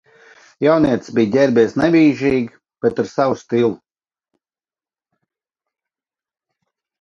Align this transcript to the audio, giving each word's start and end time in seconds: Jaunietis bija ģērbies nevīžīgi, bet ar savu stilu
Jaunietis 0.65 1.11
bija 1.17 1.27
ģērbies 1.35 1.75
nevīžīgi, 1.81 2.57
bet 2.85 3.01
ar 3.03 3.09
savu 3.11 3.37
stilu 3.43 3.75